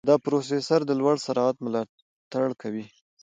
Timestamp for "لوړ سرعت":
0.99-1.55